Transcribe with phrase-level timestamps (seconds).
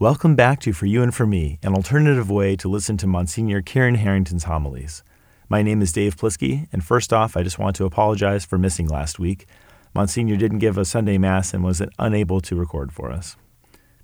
[0.00, 3.62] Welcome back to For You and For Me, an alternative way to listen to Monsignor
[3.62, 5.02] Kieran Harrington's homilies.
[5.48, 8.86] My name is Dave Plisky, and first off, I just want to apologize for missing
[8.86, 9.48] last week.
[9.94, 13.34] Monsignor didn't give a Sunday Mass and was unable to record for us.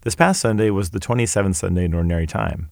[0.01, 2.71] This past Sunday was the 27th Sunday in Ordinary Time.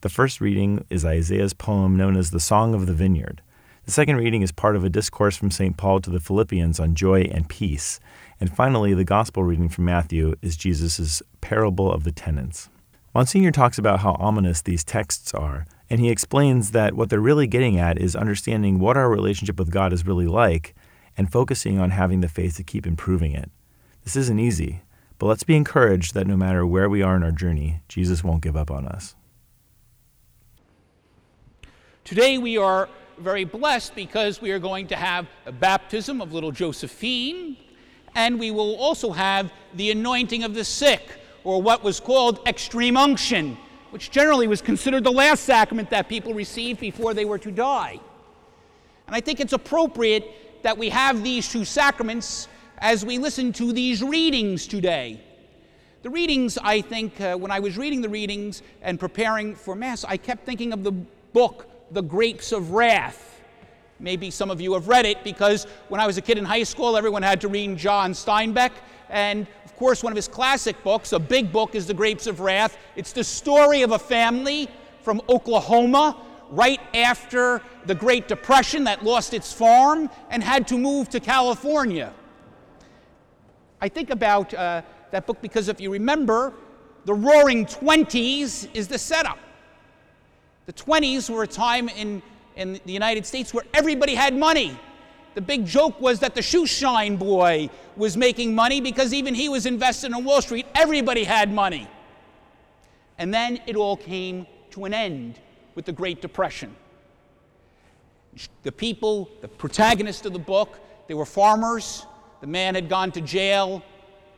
[0.00, 3.40] The first reading is Isaiah's poem known as the Song of the Vineyard.
[3.84, 5.76] The second reading is part of a discourse from St.
[5.76, 8.00] Paul to the Philippians on joy and peace.
[8.44, 12.68] And finally, the gospel reading from Matthew is Jesus' parable of the tenants.
[13.14, 17.46] Monsignor talks about how ominous these texts are, and he explains that what they're really
[17.46, 20.74] getting at is understanding what our relationship with God is really like
[21.16, 23.50] and focusing on having the faith to keep improving it.
[24.02, 24.82] This isn't easy,
[25.18, 28.42] but let's be encouraged that no matter where we are in our journey, Jesus won't
[28.42, 29.14] give up on us.
[32.04, 36.52] Today we are very blessed because we are going to have a baptism of little
[36.52, 37.56] Josephine,
[38.14, 41.02] and we will also have the anointing of the sick,
[41.42, 43.56] or what was called extreme unction,
[43.90, 48.00] which generally was considered the last sacrament that people received before they were to die.
[49.06, 52.48] And I think it's appropriate that we have these two sacraments
[52.78, 55.20] as we listen to these readings today.
[56.02, 60.04] The readings, I think, uh, when I was reading the readings and preparing for Mass,
[60.04, 63.33] I kept thinking of the book the Grapes of Wrath.
[64.00, 66.64] Maybe some of you have read it because when I was a kid in high
[66.64, 68.72] school, everyone had to read John Steinbeck.
[69.08, 72.40] And of course, one of his classic books, a big book, is The Grapes of
[72.40, 72.76] Wrath.
[72.96, 74.68] It's the story of a family
[75.02, 76.16] from Oklahoma
[76.50, 82.12] right after the Great Depression that lost its farm and had to move to California.
[83.80, 86.52] I think about uh, that book because if you remember,
[87.04, 89.38] the Roaring Twenties is the setup.
[90.66, 92.22] The 20s were a time in,
[92.56, 94.78] in the United States where everybody had money.
[95.34, 99.48] The big joke was that the shoe shine boy was making money because even he
[99.48, 100.66] was invested in Wall Street.
[100.74, 101.88] Everybody had money.
[103.18, 105.40] And then it all came to an end
[105.74, 106.74] with the Great Depression.
[108.62, 112.06] The people, the protagonists of the book, they were farmers.
[112.40, 113.82] The man had gone to jail.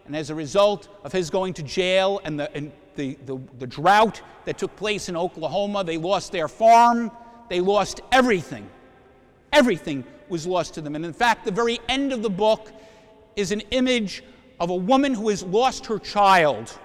[0.07, 3.67] And as a result of his going to jail and the, and the, the, the
[3.67, 5.85] drought that took place in Oklahoma.
[5.85, 7.11] They lost their farm,
[7.49, 8.69] they lost everything.
[9.53, 10.97] Everything was lost to them.
[10.97, 12.73] And in fact, the very end of the book
[13.37, 14.23] is an image
[14.59, 16.77] of a woman who has lost her child.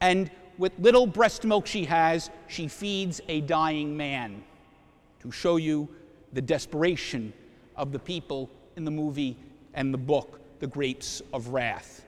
[0.00, 4.42] And with little breast milk she has, she feeds a dying man
[5.20, 5.88] to show you
[6.32, 7.32] the desperation
[7.76, 9.36] of the people in the movie
[9.74, 12.06] and the book, The Grapes of Wrath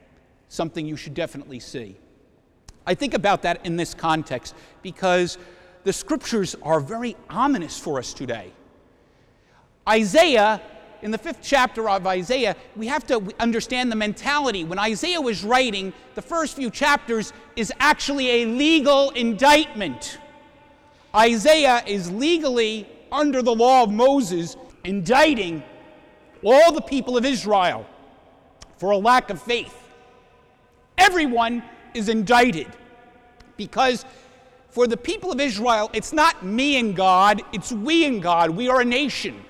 [0.49, 1.95] something you should definitely see.
[2.85, 5.37] I think about that in this context because
[5.83, 8.51] the scriptures are very ominous for us today.
[9.87, 10.61] Isaiah,
[11.01, 14.63] in the fifth chapter of Isaiah, we have to understand the mentality.
[14.63, 20.19] When Isaiah was writing, the first few chapters is actually a legal indictment.
[21.15, 25.63] Isaiah is legally, under the law of Moses, indicting
[26.43, 27.85] all the people of Israel
[28.77, 29.79] for a lack of faith
[30.99, 31.63] everyone
[31.93, 32.67] is indicted.
[33.57, 34.05] Because
[34.69, 38.51] for the people of Israel, it's not me and God, it's we and God.
[38.51, 39.43] We are a nation.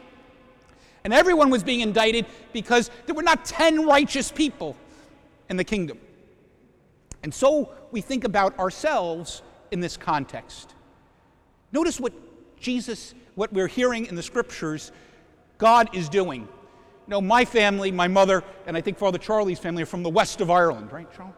[1.04, 4.76] And everyone was being indicted because there were not 10 righteous people
[5.50, 5.98] in the kingdom.
[7.24, 9.42] And so we think about ourselves
[9.72, 10.74] in this context.
[11.72, 12.14] Notice what
[12.60, 14.92] Jesus, what we're hearing in the scriptures,
[15.58, 16.42] God is doing.
[16.42, 16.48] You
[17.08, 20.42] know, my family, my mother, and I think Father Charlie's family are from the west
[20.42, 21.34] of Ireland, right, Charlie?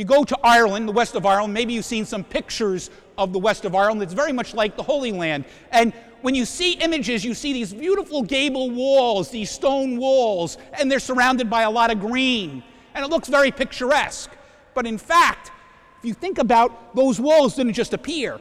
[0.00, 2.88] You go to Ireland, the west of Ireland, maybe you've seen some pictures
[3.18, 4.02] of the west of Ireland.
[4.02, 5.44] It's very much like the Holy Land.
[5.72, 10.90] And when you see images, you see these beautiful gable walls, these stone walls, and
[10.90, 12.62] they're surrounded by a lot of green.
[12.94, 14.30] And it looks very picturesque.
[14.72, 15.52] But in fact,
[15.98, 18.40] if you think about those walls didn't just appear.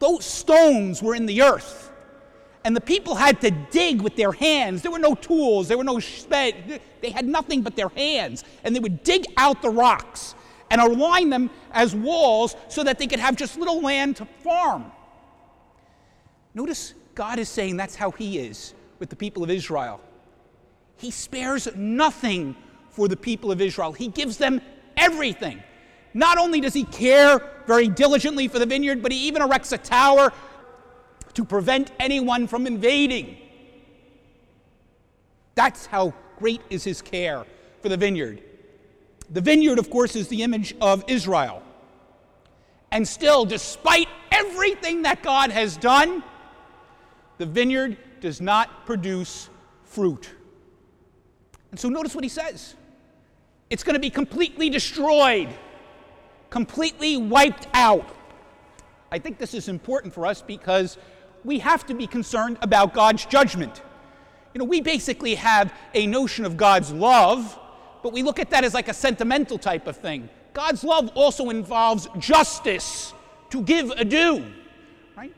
[0.00, 1.92] Those stones were in the earth.
[2.64, 4.82] And the people had to dig with their hands.
[4.82, 6.80] There were no tools, there were no sped.
[7.00, 8.42] They had nothing but their hands.
[8.64, 10.34] And they would dig out the rocks
[10.70, 14.90] and align them as walls so that they could have just little land to farm.
[16.54, 20.00] Notice God is saying that's how He is with the people of Israel.
[20.96, 22.56] He spares nothing
[22.90, 24.60] for the people of Israel, He gives them
[24.96, 25.62] everything.
[26.14, 29.78] Not only does He care very diligently for the vineyard, but He even erects a
[29.78, 30.32] tower
[31.34, 33.36] to prevent anyone from invading.
[35.54, 37.44] That's how great is His care
[37.82, 38.42] for the vineyard.
[39.30, 41.62] The vineyard, of course, is the image of Israel.
[42.90, 46.22] And still, despite everything that God has done,
[47.36, 49.50] the vineyard does not produce
[49.84, 50.30] fruit.
[51.70, 52.74] And so notice what he says.
[53.70, 55.48] It's going to be completely destroyed,
[56.48, 58.08] completely wiped out.
[59.12, 60.96] I think this is important for us because
[61.44, 63.82] we have to be concerned about God's judgment.
[64.54, 67.58] You know, we basically have a notion of God's love,
[68.02, 70.28] but we look at that as like a sentimental type of thing.
[70.54, 73.12] God's love also involves justice
[73.50, 74.44] to give a due.
[75.16, 75.34] Right?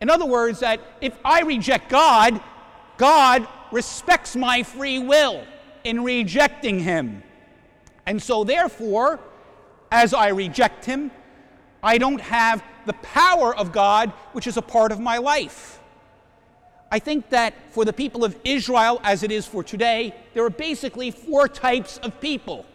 [0.00, 2.40] In other words, that if I reject God,
[2.96, 5.44] God respects my free will
[5.84, 7.22] in rejecting him.
[8.06, 9.20] And so, therefore,
[9.90, 11.10] as I reject him,
[11.82, 15.79] I don't have the power of God, which is a part of my life.
[16.90, 20.50] I think that for the people of Israel, as it is for today, there are
[20.50, 22.66] basically four types of people.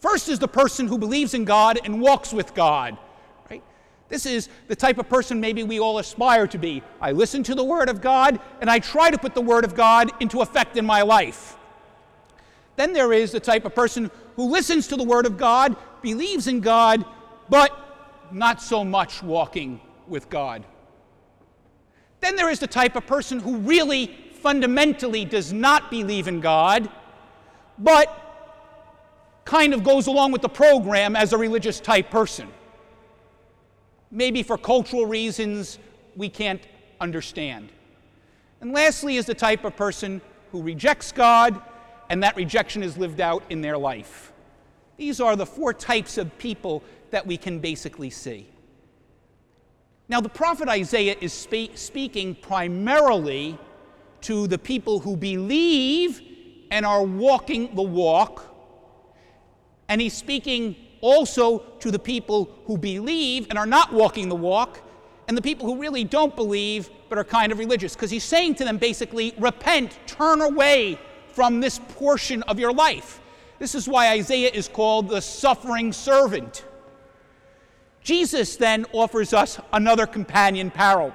[0.00, 2.96] First is the person who believes in God and walks with God.
[3.50, 3.62] Right?
[4.08, 6.82] This is the type of person maybe we all aspire to be.
[7.00, 9.74] I listen to the Word of God and I try to put the Word of
[9.74, 11.56] God into effect in my life.
[12.76, 16.46] Then there is the type of person who listens to the Word of God, believes
[16.46, 17.04] in God,
[17.48, 17.72] but
[18.30, 20.64] not so much walking with God.
[22.20, 26.90] Then there is the type of person who really fundamentally does not believe in God,
[27.78, 28.24] but
[29.44, 32.48] kind of goes along with the program as a religious type person.
[34.10, 35.78] Maybe for cultural reasons
[36.16, 36.66] we can't
[37.00, 37.70] understand.
[38.60, 41.60] And lastly, is the type of person who rejects God,
[42.10, 44.32] and that rejection is lived out in their life.
[44.96, 48.48] These are the four types of people that we can basically see.
[50.08, 53.58] Now, the prophet Isaiah is spe- speaking primarily
[54.22, 56.22] to the people who believe
[56.70, 58.44] and are walking the walk,
[59.88, 64.80] and he's speaking also to the people who believe and are not walking the walk,
[65.28, 67.94] and the people who really don't believe but are kind of religious.
[67.94, 73.20] Because he's saying to them basically, repent, turn away from this portion of your life.
[73.58, 76.64] This is why Isaiah is called the suffering servant.
[78.08, 81.12] Jesus then offers us another companion parable.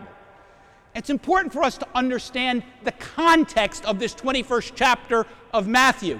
[0.93, 6.19] It's important for us to understand the context of this 21st chapter of Matthew.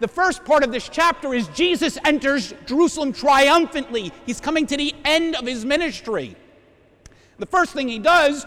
[0.00, 4.12] The first part of this chapter is Jesus enters Jerusalem triumphantly.
[4.26, 6.36] He's coming to the end of his ministry.
[7.38, 8.44] The first thing he does,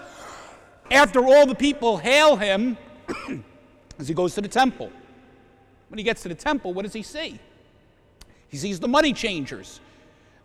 [0.91, 2.77] after all the people hail him,
[3.97, 4.91] is he goes to the temple.
[5.89, 7.39] When he gets to the temple, what does he see?
[8.49, 9.79] He sees the money changers.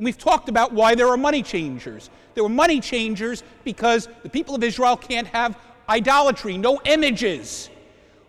[0.00, 2.08] And we've talked about why there are money changers.
[2.32, 5.58] There were money changers because the people of Israel can't have
[5.91, 7.69] idolatry, no images.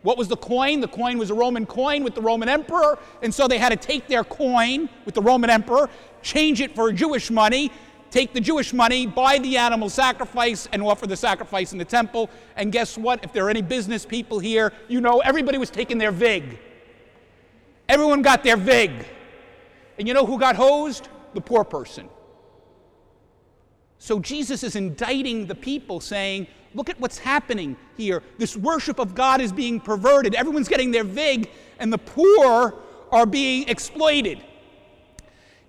[0.01, 0.81] What was the coin?
[0.81, 3.77] The coin was a Roman coin with the Roman emperor, and so they had to
[3.77, 5.89] take their coin with the Roman emperor,
[6.21, 7.71] change it for Jewish money,
[8.09, 12.29] take the Jewish money, buy the animal sacrifice, and offer the sacrifice in the temple.
[12.57, 13.23] And guess what?
[13.23, 16.59] If there are any business people here, you know everybody was taking their VIG.
[17.87, 19.05] Everyone got their VIG.
[19.97, 21.07] And you know who got hosed?
[21.33, 22.09] The poor person.
[23.97, 28.23] So Jesus is indicting the people, saying, Look at what's happening here.
[28.37, 30.35] This worship of God is being perverted.
[30.35, 31.49] Everyone's getting their vig,
[31.79, 32.75] and the poor
[33.11, 34.41] are being exploited.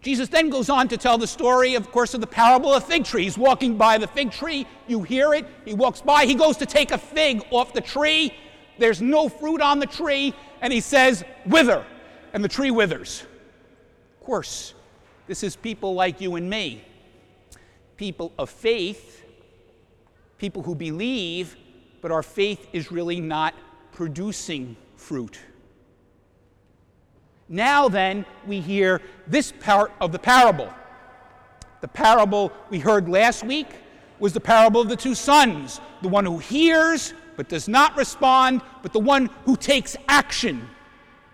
[0.00, 3.05] Jesus then goes on to tell the story, of course, of the parable of fig
[3.05, 3.23] tree.
[3.23, 4.67] He's walking by the fig tree.
[4.88, 5.47] You hear it.
[5.64, 6.25] He walks by.
[6.25, 8.35] He goes to take a fig off the tree.
[8.79, 10.35] There's no fruit on the tree.
[10.61, 11.85] And he says, Wither.
[12.32, 13.25] And the tree withers.
[14.19, 14.75] Of course,
[15.32, 16.85] this is people like you and me,
[17.97, 19.25] people of faith,
[20.37, 21.56] people who believe,
[22.02, 23.54] but our faith is really not
[23.92, 25.38] producing fruit.
[27.49, 30.68] Now, then, we hear this part of the parable.
[31.80, 33.68] The parable we heard last week
[34.18, 38.61] was the parable of the two sons the one who hears but does not respond,
[38.83, 40.68] but the one who takes action,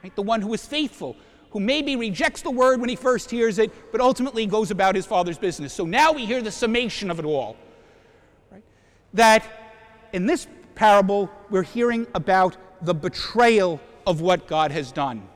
[0.04, 0.14] right?
[0.14, 1.16] the one who is faithful,
[1.50, 5.06] who maybe rejects the word when he first hears it, but ultimately goes about his
[5.06, 5.72] father's business.
[5.72, 7.56] So now we hear the summation of it all.
[8.50, 8.62] Right?
[9.14, 9.44] That
[10.12, 15.28] in this parable, we're hearing about the betrayal of what God has done.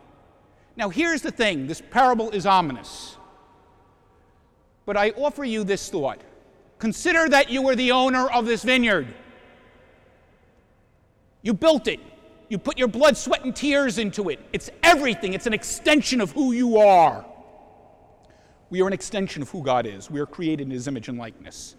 [0.77, 3.17] Now, here's the thing this parable is ominous.
[4.85, 6.21] But I offer you this thought
[6.79, 9.07] consider that you were the owner of this vineyard,
[11.43, 12.01] you built it.
[12.53, 14.39] You put your blood, sweat, and tears into it.
[14.53, 17.25] It's everything, it's an extension of who you are.
[18.69, 20.11] We are an extension of who God is.
[20.11, 21.77] We are created in His image and likeness.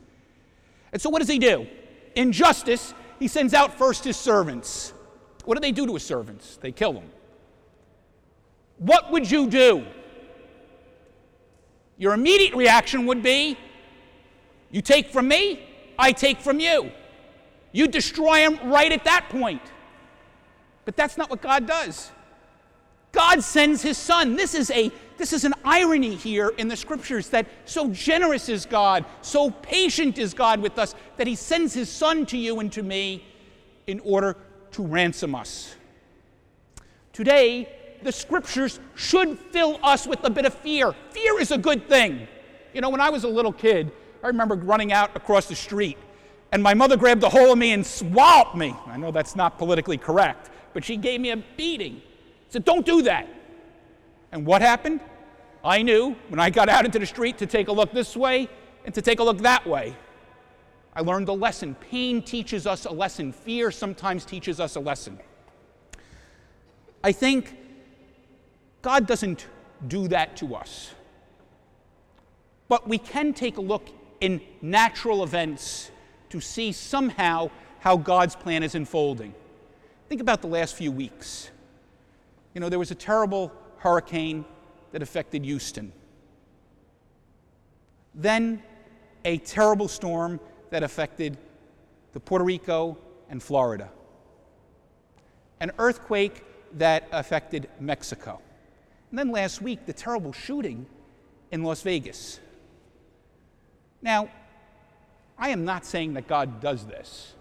[0.92, 1.68] And so, what does He do?
[2.16, 4.96] In justice, He sends out first His servants.
[5.46, 6.58] What do they do to His servants?
[6.60, 7.12] They kill them.
[8.80, 9.86] What would you do?
[12.00, 13.60] Your immediate reaction would be
[14.72, 16.90] you take from me, I take from you.
[17.74, 19.62] You destroy them right at that point.
[20.86, 22.12] But that's not what God does.
[23.12, 24.36] God sends his son.
[24.36, 28.66] This is a this is an irony here in the scriptures that so generous is
[28.66, 32.72] God, so patient is God with us that he sends his son to you and
[32.72, 33.24] to me
[33.86, 34.36] in order
[34.72, 35.76] to ransom us.
[37.14, 37.70] Today,
[38.02, 40.94] the scriptures should fill us with a bit of fear.
[41.12, 42.28] Fear is a good thing.
[42.74, 43.92] You know, when I was a little kid,
[44.24, 45.98] I remember running out across the street
[46.54, 48.76] and my mother grabbed a hold of me and swallowed me.
[48.86, 52.02] I know that's not politically correct, but she gave me a beating.
[52.50, 53.28] Said, Don't do that.
[54.32, 55.00] And what happened?
[55.64, 58.50] I knew when I got out into the street to take a look this way
[58.86, 59.96] and to take a look that way.
[60.96, 61.76] I learned a lesson.
[61.76, 65.20] Pain teaches us a lesson, fear sometimes teaches us a lesson.
[67.04, 67.56] I think
[68.82, 69.48] God doesn't
[69.88, 70.94] do that to us.
[72.68, 73.90] But we can take a look
[74.22, 75.92] in natural events
[76.30, 77.50] to see somehow
[77.80, 79.34] how God's plan is unfolding.
[80.10, 81.50] Think about the last few weeks.
[82.54, 84.46] You know, there was a terrible hurricane
[84.92, 85.92] that affected Houston.
[88.14, 88.62] Then
[89.26, 91.38] a terrible storm that affected
[92.12, 92.98] the Puerto Rico
[93.30, 93.90] and Florida.
[95.60, 96.44] An earthquake
[96.74, 98.40] that affected Mexico.
[99.10, 100.86] And then last week, the terrible shooting
[101.52, 102.40] in Las Vegas.
[104.02, 104.30] Now,
[105.38, 107.34] I am not saying that God does this,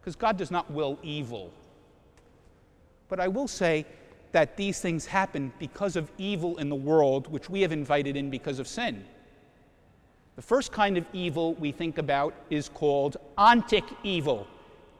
[0.00, 1.52] because God does not will evil.
[3.10, 3.84] But I will say
[4.32, 8.30] that these things happen because of evil in the world, which we have invited in
[8.30, 9.04] because of sin.
[10.36, 14.46] The first kind of evil we think about is called ontic evil.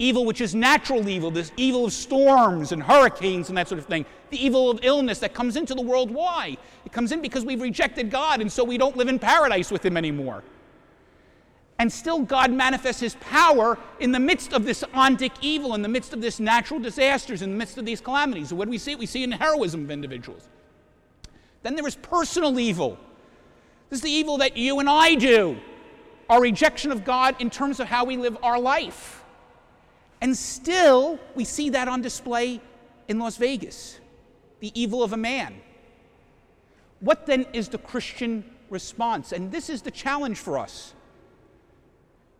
[0.00, 3.86] Evil which is natural evil, this evil of storms and hurricanes and that sort of
[3.86, 4.04] thing.
[4.30, 6.10] The evil of illness that comes into the world.
[6.10, 6.56] Why?
[6.84, 9.84] It comes in because we've rejected God and so we don't live in paradise with
[9.84, 10.42] Him anymore.
[11.80, 15.88] And still, God manifests His power in the midst of this ontic evil, in the
[15.88, 18.52] midst of this natural disasters, in the midst of these calamities.
[18.52, 18.96] What do we see?
[18.96, 20.46] We see in the heroism of individuals.
[21.62, 22.98] Then there is personal evil.
[23.88, 25.58] This is the evil that you and I do,
[26.28, 29.24] our rejection of God in terms of how we live our life.
[30.20, 32.60] And still, we see that on display
[33.08, 33.98] in Las Vegas
[34.60, 35.62] the evil of a man.
[37.00, 39.32] What then is the Christian response?
[39.32, 40.92] And this is the challenge for us.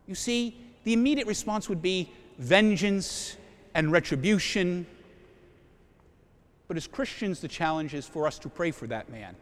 [0.07, 3.37] You see, the immediate response would be vengeance
[3.73, 4.85] and retribution.
[6.67, 9.35] But as Christians, the challenge is for us to pray for that man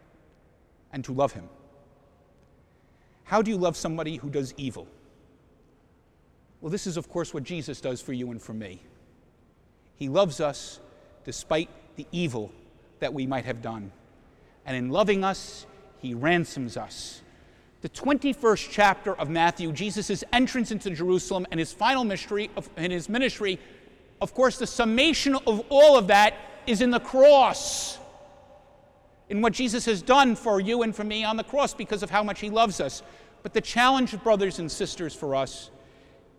[0.91, 1.47] and to love him.
[3.23, 4.87] How do you love somebody who does evil?
[6.61, 8.81] Well, this is, of course, what Jesus does for you and for me.
[9.95, 10.79] He loves us
[11.23, 12.51] despite the evil
[12.99, 13.91] that we might have done.
[14.65, 15.65] And in loving us,
[15.99, 17.21] he ransoms us
[17.81, 22.91] the 21st chapter of Matthew, Jesus' entrance into Jerusalem and his final mystery of, in
[22.91, 23.59] his ministry,
[24.21, 26.33] of course, the summation of all of that
[26.67, 27.97] is in the cross,
[29.29, 32.09] in what Jesus has done for you and for me on the cross because of
[32.09, 33.01] how much he loves us.
[33.43, 35.71] But the challenge, brothers and sisters, for us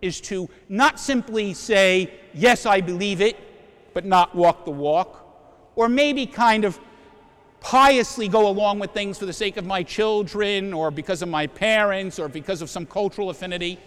[0.02, 3.36] is to not simply say, Yes, I believe it,
[3.94, 5.26] but not walk the walk,
[5.74, 6.78] or maybe kind of
[7.60, 11.46] piously go along with things for the sake of my children or because of my
[11.46, 13.78] parents or because of some cultural affinity.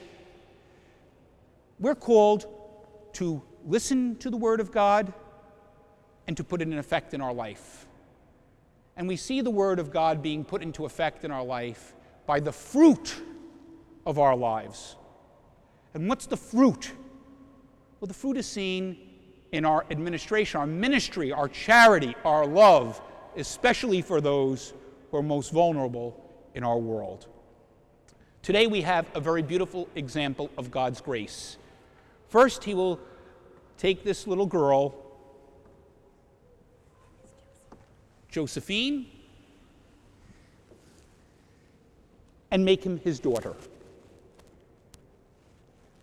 [1.80, 2.46] We're called
[3.14, 5.14] to listen to the Word of God
[6.28, 7.88] and to put it in effect in our life.
[8.96, 11.94] And we see the Word of God being put into effect in our life
[12.26, 13.16] by the fruit
[14.06, 14.96] of our lives.
[15.94, 16.92] And what's the fruit?
[18.00, 18.98] Well, the fruit is seen
[19.52, 23.02] in our administration, our ministry, our charity, our love,
[23.38, 24.74] especially for those
[25.12, 26.20] who are most vulnerable
[26.56, 27.28] in our world.
[28.42, 31.58] Today we have a very beautiful example of God's grace.
[32.30, 33.00] First, He will
[33.78, 34.96] take this little girl,
[38.30, 39.08] Josephine,
[42.54, 43.56] and make him his daughter.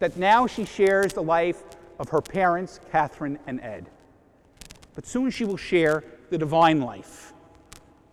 [0.01, 1.63] That now she shares the life
[2.01, 3.89] of her parents, Catherine and Ed.
[4.95, 7.33] But soon she will share the divine life.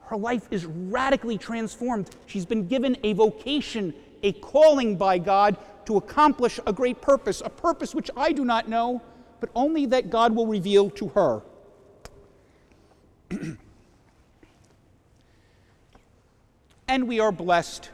[0.01, 2.09] Her life is radically transformed.
[2.25, 3.93] She's been given a vocation,
[4.23, 8.67] a calling by God to accomplish a great purpose, a purpose which I do not
[8.67, 9.01] know,
[9.39, 11.41] but only that God will reveal to her.
[16.87, 17.89] and we are blessed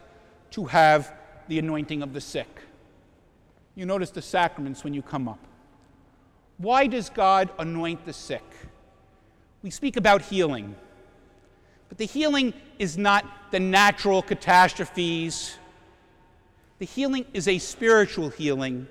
[0.51, 1.13] to have
[1.47, 2.61] the anointing of the sick.
[3.75, 5.39] You notice the sacraments when you come up.
[6.57, 8.43] Why does God anoint the sick?
[9.63, 10.75] We speak about healing.
[11.87, 15.57] But the healing is not the natural catastrophes.
[16.79, 18.87] The healing is a spiritual healing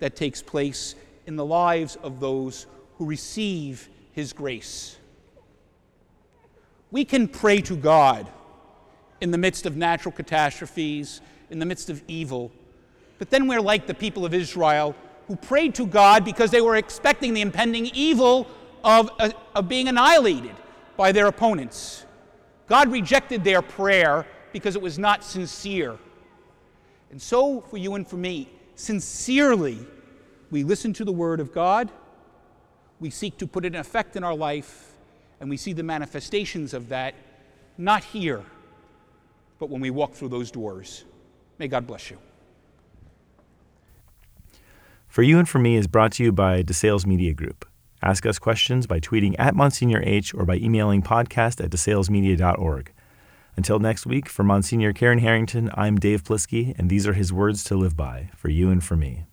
[0.00, 2.66] that takes place in the lives of those
[2.96, 4.96] who receive His grace.
[6.90, 8.26] We can pray to God
[9.20, 12.50] in the midst of natural catastrophes, in the midst of evil.
[13.18, 14.96] But then we're like the people of Israel
[15.28, 18.46] who prayed to God because they were expecting the impending evil
[18.86, 20.54] of, uh, of being annihilated
[20.96, 22.06] by their opponents.
[22.68, 25.98] God rejected their prayer because it was not sincere.
[27.10, 29.78] And so, for you and for me, sincerely,
[30.50, 31.90] we listen to the Word of God,
[33.00, 34.92] we seek to put it in effect in our life,
[35.40, 37.14] and we see the manifestations of that
[37.76, 38.42] not here,
[39.58, 41.04] but when we walk through those doors.
[41.58, 42.18] May God bless you.
[45.08, 47.66] For You and For Me is brought to you by DeSales Media Group.
[48.06, 52.92] Ask us questions by tweeting at Monsignor H or by emailing podcast at desalesmedia.org.
[53.56, 57.64] Until next week, for Monsignor Kieran Harrington, I'm Dave Plisky, and these are his words
[57.64, 59.24] to live by for you and for me.